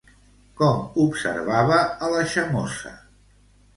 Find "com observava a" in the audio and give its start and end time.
0.61-2.13